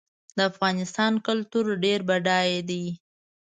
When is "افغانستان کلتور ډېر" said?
0.51-1.99